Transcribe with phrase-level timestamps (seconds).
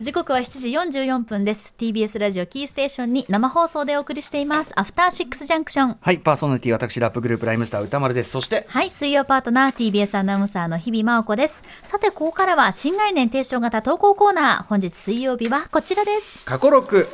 [0.00, 0.44] 時刻は7
[0.92, 1.74] 時44分です。
[1.76, 4.72] TBS ラジオキーステーションに生放送でお送りしています。
[4.76, 8.30] アフターシックスジャンクションはいパーソナリティ私ラップグループライムスター歌丸です。
[8.30, 11.64] そしてはい水曜パートナー TBS アナウンサーの日々真央子です。
[11.82, 14.62] さてここからは新概念提唱型投稿コーナー。
[14.66, 16.44] 本日水曜日はこちらです。
[16.44, 17.08] 過去録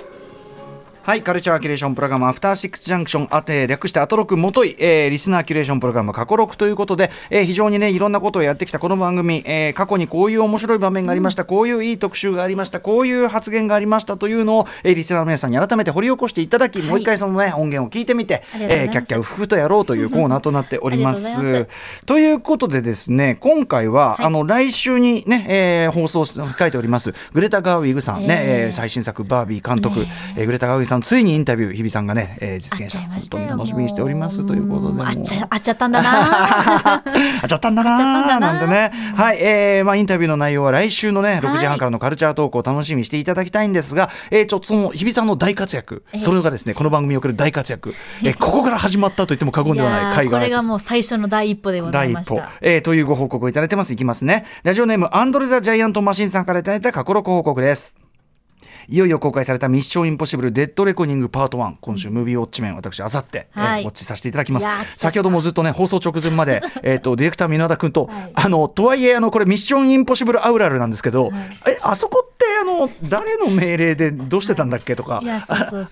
[1.06, 21.66] はい、カルチャーキュレーションプログラム、アフターシックスジャンクション、あて、略してアトロクもとい、えー、リスナーキュレーションプログラム、過去録ということで、えー、非常にね、いろんなことをやってきたこの番組、えー、過去にこういう面白い場面がありました、こういういい特集がありました、こういう発言がありましたというのを、えー、リスナーの皆さんに改めて掘り起こしていただき、はい、もう一回そのね、音源を聞いてみて、えー、キャッキャウフフとやろうというコーナーとなっております。
[22.06, 33.00] ということでですね、今回は、はい、あの、来週にね、えー、放送控えております、グレタ・ガーウィグさんね、えー、最新作、バービー監督、えー、グレタ・ガーウィグさん、ついにインタビュー、日比さんがね、えー、実現した。
[33.08, 36.94] 本当に楽しみにしておりますということであっちゃあっちゃったんだな。
[36.94, 37.02] あ
[37.44, 38.38] っちゃったんだな。
[38.38, 38.56] な。
[38.56, 38.92] んてね。
[39.16, 52.34] はい、えーまあ、インタビューの内容は来週のね6時半からのカルチャートークを楽しみにしていただきたいんですが、えー、ちょっとその日比さんの大活躍それがですねこの番組における大活躍、えー、ここから始まったと言っても過言ではない海外これがもう最初の第一歩でございました。
[52.34, 53.92] 第一歩、えー、というご報告をいただいてます。
[53.92, 54.44] いきますね。
[54.62, 58.03] ラジオネームアンドレ・ザ・ジャイアント・マシンさんからいただいた過去録報告です
[58.88, 64.66] いよいよ公開されたミッションインポッシブルデッドレコニングパート1今週ムービーウォッチ面私あさって、ウォッチさせていただきます。
[64.98, 71.32] 先ほどもずっとね放送直前まで えとディレクター箕輪田君と、はい、あのとはいえあのこれミッションインポッシブルアウラルなんですけど、はい、
[71.68, 75.22] えあそこってあの誰の命令でどうしてたんだっけとか、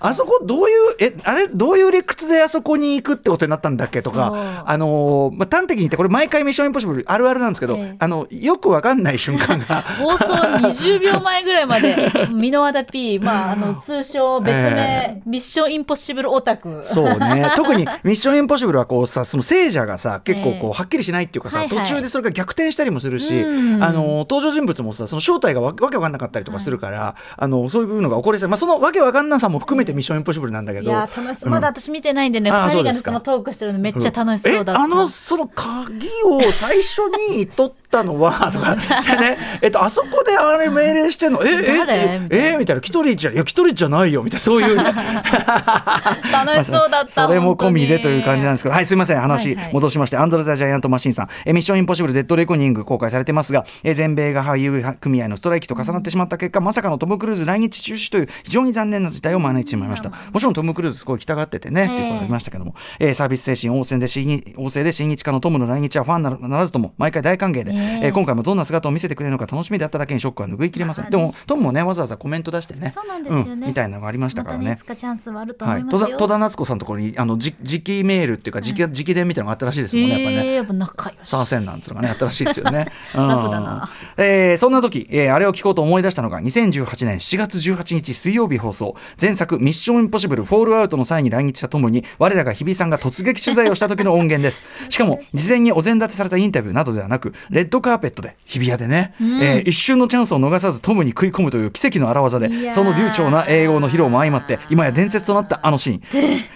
[0.01, 1.49] あそこどういうえあれ？
[1.49, 4.63] どういう理屈であそこに行くってことになったんだっけとか。
[4.67, 9.83] あのまあ端的に言ってこれ毎回ミッションインポッシブルあるあるなんですけど、えー、あのよくわかんない瞬間が。
[9.83, 16.81] 放送20秒前ぐらいまで箕輪田 P まああの通称別名、えー、ミッションインポッシブルオタク。
[16.83, 17.51] そうね。
[17.57, 23.45] 特にミッションインポッシブルはこうさその聖者がさ結構こうはっきりしないっていうかさ、えー、途中でそれが逆転したりもするし、あ
[23.93, 28.49] の登場人物もさその正体がわけわかんなかったりとかするから、はい、あのそういうのが起こりそう。
[28.49, 30.91] まあそのわけわかんなさも含めてミッションインポッシブルなんだけど。
[30.91, 36.99] いや楽しまだ私見てないんでね二、人がねそのトークしてるのめっちゃ楽しそうだった、あのその鍵を最初
[37.31, 41.45] に取ったのは とかねえっとあそこであれ命令してんの？
[41.45, 42.81] ええええみたいな。
[42.81, 44.41] キトリッチいやキトリじゃないよみたいな。
[44.41, 44.85] そういう、ね、
[46.33, 48.75] 楽しそうだったそれも込みでという感じなんですけど。
[48.75, 51.29] はいすみません話戻しまして、はいはい、アンドレ・ザ・ジャイアント・マシンさん。
[51.45, 60.11] えミッション・インポッシブル・デッド・レコニング公開されてますがえ全米が俳優組合のストライキと重なってしまった結果、まさかのトム・クルーズ来日中止という非常に残念な事態を招いてしまいました。
[60.11, 67.73] もちろんトム・クルーズすごい来たがっててねっていうことありましたけども、えー、サービス精神旺盛で旺盛で親日家のトムの来日はファンならずとも毎回大歓迎で、
[68.03, 74.77] えー、今回もどんな姿を見せてくれるのか楽しみであっただけにショックは拭いきれませんでもトムもねわざわざコメント出してねそうなんですよね、うん、みたいなのがありましたからね。
[74.89, 80.55] まチャンスはあると思いますよ、戸田夏子さんのところにあのじ直メールっていうか直,、直伝みたいなのがあったらしいですもんね、やっぱね。
[80.55, 81.31] やっぱ仲良し。
[81.31, 82.87] サーセンなんつうのがねあったらしいですよね。
[83.15, 83.91] ラフだな。
[84.17, 94.63] えー、そんな時、えー、あれを聞こうと思い出したのが2018年4月18日水曜日放送前作ミッションインポッシブルフォールアウトの際に来日したともに我らが日比さんが突撃取材をした時の音源です。
[94.89, 106.03] しかも事前にお膳立てされたインタビューなどではなくレッドカーペットで日比谷でね、うん、えー、一瞬のチャンスを逃さずトムに食い込むという奇跡の荒技でその流暢な英語の披露も相まって今や伝説となったあのシーン。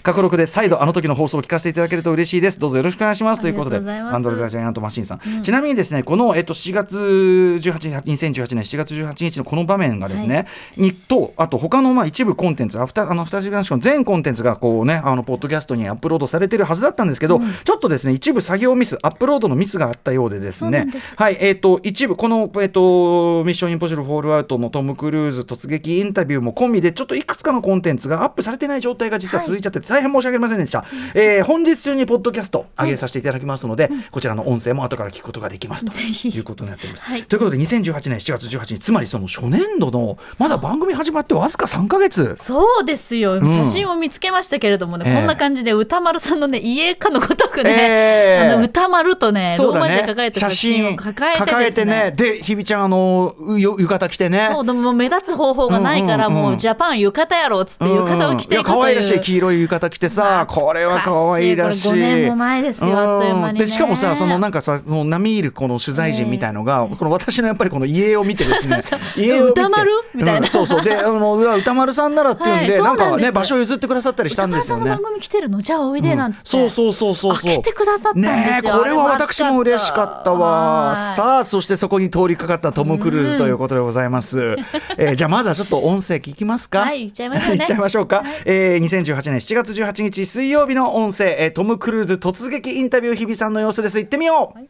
[0.03, 2.59] 過去録で再度あの時の放送を聞かせていただけると嬉しいです。
[2.59, 3.41] どうぞよろしくお願いします。
[3.41, 10.43] ということでアンドレザ・ジャイアント・マシンさん、うん、ちなみにですねこの、えっと、4月18 2018年4月18日のこの場面がですね、は
[10.77, 20.87] い、にとあと他のまあ一部コンテンツアフタあの2時間しか全コンテンツがこうねあのポッドキャストにアップロードされてるはずだったんですけど、うん、ちょっとですね一部作業ミスアップロードのミスがあったようでですね
[21.17, 42.35] はいえっ、ー、と一部このえっ、ー、とミッションインポッシブルフォールアウトのトム・クルーズ突撃インタビューも込みでちょっといくつかのコンテンツがアップされてない状態が実は続いちゃってて、大変申し訳ありませんでした、はい、えー、本日中にポッドキャスト上げさせていただきますので、こちらの音声も後から聞くことができますということになっております、はい、ということで2018年7月18日つまりその初年度のまだ番組始まってわずか3か月。
[42.37, 43.41] そうですよ。
[43.41, 52.13] 写真を見つけましたけれどもね、うん、こんな感じで歌丸さんのね家かのごとくね、えー、あの歌丸とねローマ字で書かれた写真を抱えて抱えてね。
[52.17, 54.49] で日比ちゃんあの浴衣着てね。
[54.53, 61.93] そうでも目立つ方法がないから、もうジャパン浴衣やろっつって浴衣を着ていくという、可愛らしい黄色い浴衣着てさこれは可愛らしい。
[61.93, 68.81] 5年も前ですよ、あっという間に、でしかもさそのなんかさその並みいるこの取材陣みたいのが、この私のやっぱりこの家を見てですね。
[69.17, 70.83] 家を歌丸みたいな、そうそう。
[70.83, 74.91] であの歌丸さんならっていうんで、なんかね場所譲ってくださったりしたんですよね。
[74.91, 75.61] 番組来てるの？
[75.61, 77.37] じゃあおいでなんつって、そうそうそうそう。
[77.37, 78.73] そう開けてくださったんですよ。
[78.73, 84.57] ねこれは私も嬉しかったわさあそしてそこに通りかかったトム・クルーズということでございます、
[84.99, 86.81] えじゃあまずはちょっと音声聞きますか？
[86.81, 93.99] はいいっちゃいましょう、ね、いっちゃいましょうか、はい、えー、2018年7月18日水曜日の音声、えー、トム・クルーズ突撃インタビュー日比さんの様子です。
[93.99, 94.69] 行ってみよう、はい、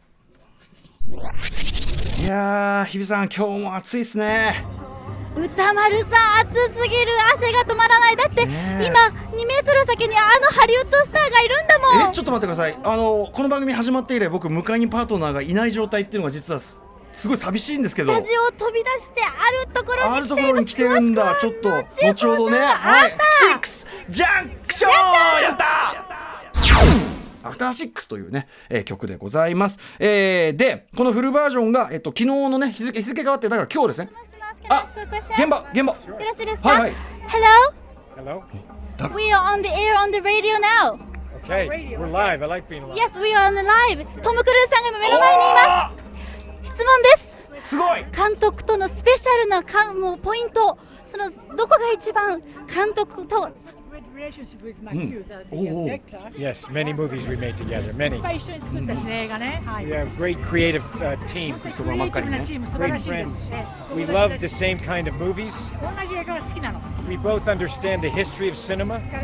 [2.23, 4.65] いや日比さん今日も暑いですね
[5.37, 7.11] 歌丸さん暑すぎる。
[7.35, 8.15] 汗が止まらない。
[8.15, 8.99] だって、ね、今
[9.37, 12.09] 2メートル先にあのハリウッドスターがいるんだもん。
[12.09, 12.77] えちょっと待ってください。
[12.83, 16.83] あのこの番組始まって以来僕迎えにパートナーがいない状態っていうのが実はす
[17.27, 18.13] ごい寂しいんですけど。
[18.13, 19.27] スタジオを飛び出してあ
[19.65, 21.37] るところにあるところに来てるんだ。
[21.39, 22.57] ちょっと後ほどね。
[22.57, 23.11] はい。
[23.11, 23.15] シ
[23.53, 25.43] ックスジャンクション！
[25.43, 25.97] やった
[27.47, 29.79] アフターシックスというね、えー、曲でございます。
[29.99, 34.09] えー、で、このフルバージョンが、えっと、昨日のね、日付日付変わって、だから今日ですね。
[34.69, 34.87] あ、
[35.37, 35.93] 現場、現場。
[35.93, 36.93] よろしいですかはいはい。
[37.27, 37.73] Hello?
[38.15, 38.43] Hello?
[39.15, 40.99] We are on the air on the radio now.
[41.43, 41.67] Okay,
[41.97, 42.41] we're live.
[42.41, 42.97] I like being live.
[42.97, 44.03] Yes, we are on the live.
[44.21, 45.91] トム・クルーズさんが今目の前にいま
[46.63, 46.73] す。
[46.73, 47.69] 質問です。
[47.69, 53.49] すごい監督とのスペシャルなかもうポイント、そのどこが一番監督と
[54.17, 55.27] relationship with Matthew mm.
[55.27, 55.43] the
[55.85, 56.29] director.
[56.37, 58.17] Yes, many movies we made together, many.
[58.19, 61.59] We have great creative uh, team.
[61.59, 63.49] Great friends.
[63.93, 65.69] We love the same kind of movies.
[67.07, 69.15] We both understand the history of cinema hmm.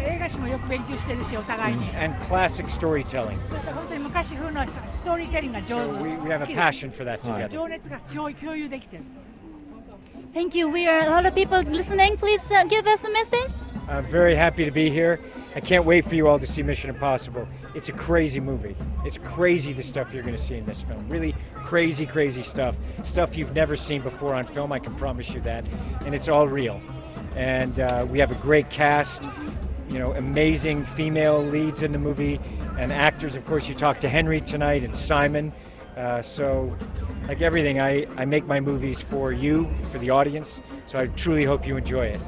[1.95, 3.39] And classic storytelling.
[6.23, 7.57] we have a passion for that together.
[10.33, 10.69] Thank you.
[10.69, 12.17] We are a lot of people listening.
[12.17, 13.51] Please uh, give us a message.
[13.88, 15.19] I'm very happy to be here.
[15.56, 17.47] I can't wait for you all to see Mission Impossible.
[17.75, 18.77] It's a crazy movie.
[19.03, 21.07] It's crazy the stuff you're going to see in this film.
[21.09, 22.77] Really crazy, crazy stuff.
[23.03, 25.65] Stuff you've never seen before on film, I can promise you that.
[26.06, 26.81] And it's all real.
[27.35, 29.30] And uh, we have a great cast,
[29.89, 32.39] you know, amazing female leads in the movie
[32.77, 33.36] and actors.
[33.36, 35.51] Of course, you talked to Henry tonight and Simon.
[35.97, 36.75] Uh, so,
[37.27, 40.62] like everything, I, I make my movies for you, for the audience.
[40.86, 42.21] So I truly hope you enjoy it.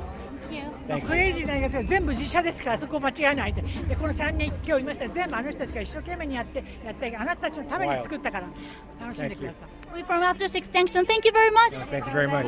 [1.05, 3.61] クレイジーな映画全部自社ですからそこ間違いないで。
[3.61, 5.09] でこの3人今日いました。
[5.09, 8.47] 全部あの人たちが一生懸命にやってやってあなたたちのために作ったから。
[9.01, 9.69] 楽しんでください。
[9.95, 11.73] We from After Six Extinction thank you very much.
[11.89, 12.45] Thank you very much.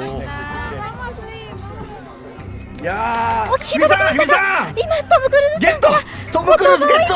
[2.80, 5.88] いやー、日比さん、日比さん、今トムクルーズゲット、
[6.32, 7.16] トムクルーズゲット、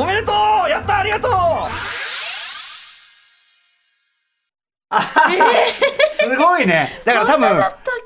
[0.00, 0.32] おめでと
[0.66, 1.30] う、やったありがとう。
[6.08, 7.02] すごいね。
[7.04, 7.62] だから多分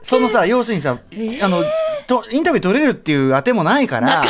[0.07, 1.01] そのさ要するにさ、
[1.43, 1.65] あの
[2.07, 4.23] とインタビュー取れるっていうあてもないから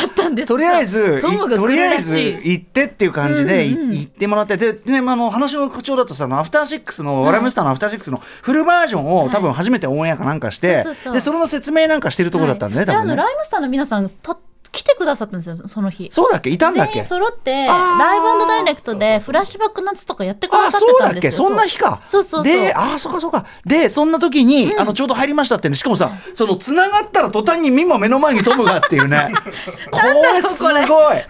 [0.46, 10.82] とりあえずとりあえず行ってっていう感じで、行ってもらってで、ね、あの話の口調だとさアフターシックスの、はい、ラムスターのアフターシックスのフルバージョンを多分初めてオンエアかなんかして、
[11.12, 13.16] でその説明なんかしてるところだったんだね、多分ね。
[13.16, 14.38] ライムスターの皆さんた
[14.76, 16.08] 来てくださったんですよその日。
[16.12, 16.50] そうだっけ？
[16.50, 16.92] いたんだっけ？
[16.92, 21.48] 全員揃ってライブダイレクトでフラッシュバックナッツとかやってくださってたんですよ。
[21.48, 22.02] そんな日か。
[22.04, 23.46] そうそうでああそうかそうか。
[23.64, 25.74] でそんな時に、うん、あのちょうど入りましたってね。
[25.74, 29.32] しかもさそのつながったら途端にミも目の前にトムがっていうね。
[29.90, 30.00] こ
[30.34, 30.82] れすごい。
[30.82, 31.22] こんなだ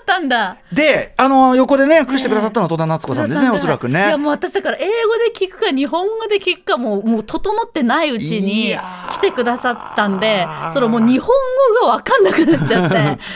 [0.00, 0.56] ったんだ。
[0.72, 4.08] であの横でねしてくださったのは戸田夏子さんですね、おそらくね。
[4.08, 4.90] いやもう私だから英語
[5.38, 8.76] で聞くか日本語で聞くかもうもう整ってないうちに
[9.10, 11.28] 来てくださったんでそのもう日本
[11.80, 12.79] 語が分かんなくなっちゃって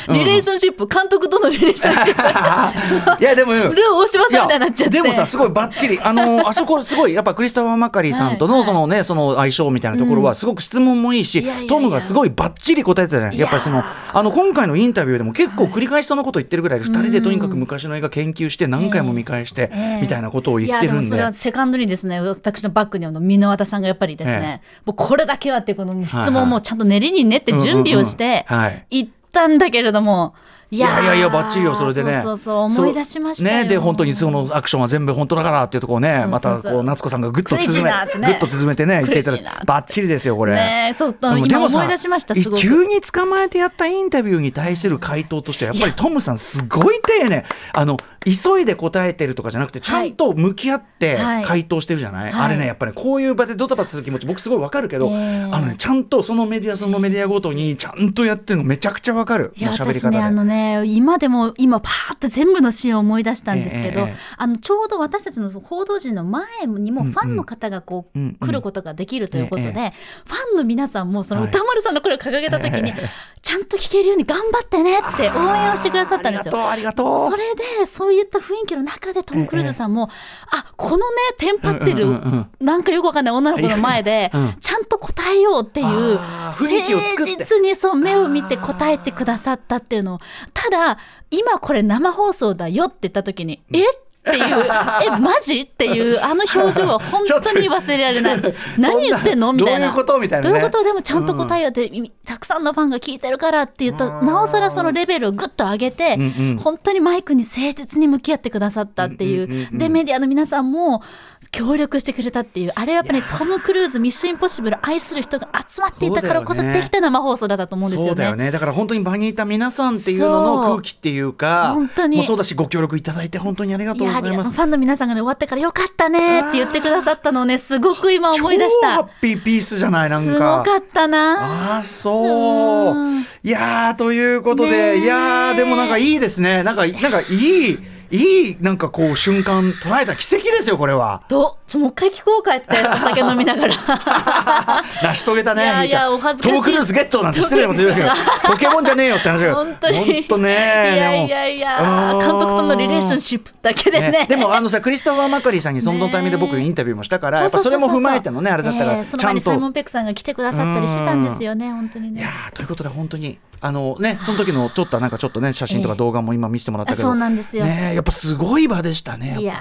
[0.09, 3.23] リレーションシップ、監督とのリレーションシップ。
[3.23, 5.01] いや、でも、ルー大島さんみたいになっちゃって。
[5.01, 5.99] でもさ、すごいばっちり。
[6.01, 13.39] あの、 あそこ、すごい、やっぱクリストファー・マカリーさんとの、そのね、その相性みたいなところは、すごく質問もいいし、トムがすごいばっちり答えてたじゃない？
[13.39, 13.83] やっぱりその、
[14.13, 19.71] あの、今回のインタビューでも結構繰り返しそのこと言ってるぐらい、二人でとにかく昔の映画研究して、何回も見返して、
[20.01, 21.03] みたいなことを言ってるんで。
[21.07, 28.47] それはセカンドにですね、私のバックにあの、箕輪田さんがやっぱりですね、もうこれだけはって、この質問もちゃんと練りに練って準備をして、
[28.91, 30.35] 行ったんだけれども、
[30.71, 32.21] いやいやいやばっちりよそれでね。
[32.23, 40.55] そうそう思い出しましたねで本当にそのアクションは全部本当だからっていうところねまたこう夏子さんがぐっと縮め、ぐっと縮めてね言っていただいてばっちりですよこれ。
[40.55, 47.45] ねそうと今思い出しました急に捕まえてやったインタビューに対する回答としてやっぱりトムさんすごい丁寧。
[47.73, 59.53] あの急いで答えてるとかじゃなくてちゃんと向き合って回答してるじゃない、はい、あれねやっぱり、ね、こういう場でドタバタする気持ち僕すごいわかるけど、えー、あのねちゃんとそのメディアそのメディアごとにちゃんとやってるのめちゃくちゃわかる。
[59.57, 60.19] 喋り方で、
[60.55, 73.01] ね、今でも今パーって全部のシーンを思い出したんですけど、えー、あのちょうど私たちの報道陣の前にもファンの方がこう、うんうん、来ることができるということで、えー、ファンの皆さんもその歌丸さんの声を掲げた時に、はい、
[73.43, 76.71] ちゃんと聞けるように頑張ってねって応援をしてくださったんですよ。
[76.71, 80.09] ありがとうそれでそういった雰囲気の中でトム・クルーズさんも、
[80.53, 81.03] えー、あこのね
[81.39, 84.31] テンパってる、うんうんうん、なんかよくわかんない女の子の前で、
[84.61, 90.21] ちゃんと答えようっていう誠実にそう目を見て答えてくださったっていうのを
[90.53, 90.99] ただ
[91.31, 93.95] 今これ生放送だよって言った時に、えっ
[94.29, 94.65] っていう。
[95.07, 95.61] えマジ？
[95.61, 98.55] っていうあの表情は本当に忘れられない。
[98.79, 99.53] 何言ってんの？
[99.53, 99.81] みたいな。
[99.81, 100.19] どういうこと？
[100.19, 100.85] みたいな、ね、どういうこと？
[100.85, 109.45] でもちゃんと答えようって、うん、たくさんのファンが聞いてるからって言うとなおさらそのレベルをぐっと上げて、うんうん、本当にマイクに誠実に向き合ってくださったっていう。
[109.45, 111.03] うんうんうんうん、でメディアの皆さんも
[111.51, 118.09] 協力してくれたっていうあれやっぱり、ね、トム・クルーズミッション・インポッシブル愛する人が集まっていたからこそできた生放送だったと思うんですよね。
[118.09, 118.51] そうだよね。
[118.51, 122.17] だから本当に場にいた皆さんっていうのの空気っていうか本当に。
[122.17, 128.91] もそうだしご協力いただいて本当にありがとうごファンの皆さんが、ね、終わってからよかったねって言ってくださったのをねすごく今思い出した。
[128.95, 130.33] ハッピーピースじゃないなんか。
[130.33, 131.79] すごかったな。
[131.79, 132.95] あそう。
[133.43, 136.63] いやということでいやでもなんかいいですね。
[136.63, 137.79] なんかなんかいい
[138.15, 141.25] いいなんかこう瞬間捉えた奇跡ですよこれは。
[141.29, 143.75] どちょもう一回聞こうかってお酒飲みながら。
[145.03, 145.65] 成し遂げたね。
[145.65, 146.55] いやいやお恥ずかしい。
[146.55, 148.09] トークルーズゲットなんて失礼なこと言うけど
[148.45, 149.57] ポケモンじゃねえよって話が。
[149.57, 149.99] 本当に。
[149.99, 150.51] 本当ね。
[150.53, 154.11] いやいやいや監督とのリレーションシップだけでね。
[154.13, 162.21] ねでもあのさクリストファー・マカリーさんにそのタイミングで僕インタビューもしたから、やっぱそれも踏まえてのねあれだったから、えー、その前にサイモンペックさんが来てくださったりしてたんですよね本当にね。
[162.21, 167.65] いやということで本当にあのねその時のちょっとなんかちょっとね写真とか動画も今見せてもらったけど、そうなんですよ。
[167.65, 169.39] ねやっぱすごい場でしたね。
[169.41, 169.59] いや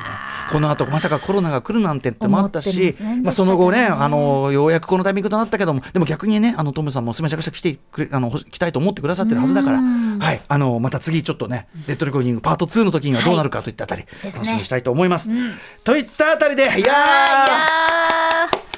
[0.52, 10.42] この後まさかコロナが来るなんてってもあったし、ね、まあその後ねあのようやくこのタイミングとなったけどもでも逆にねあのトムさんもめちゃくちゃ来てくれあの来たいと思ってくださってるはずだからはい。
[10.50, 15.26] あのまた次ちょっとねレッドレコーディングパート2の時にはどうなるかといったあたり、はい、楽しみにしたいと思います。
[15.26, 15.54] すねうん、
[15.86, 16.94] といったあたりでいや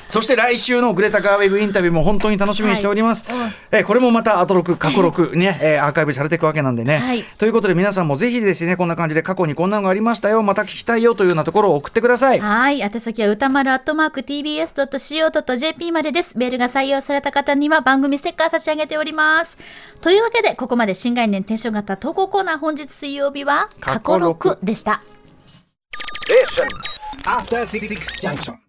[0.10, 3.26] そして来週のグレタ・ガーウェグインタビューも本当に楽しみにしております。
[3.32, 6.98] はい、えこれもまたアトロク、過去録ね、えアーカイブされていくわけなんでね。
[6.98, 12.40] はい、ということで皆さんもぜひですね、こんな感じで過去にこんなのがありましたよ、また聞きたいよというようなところを送ってください。
[12.40, 12.82] はい。
[12.82, 16.38] 宛先は歌丸アットマーク tbs.co.jp までです。
[16.38, 19.58] メールが採用された方には番組ステッカー差し上げております。
[20.02, 25.02] というわけで、ここまで新概念テンション型投稿コーナー本日水曜日は過去録でした。
[26.30, 26.44] え
[27.28, 28.65] After 66 junction.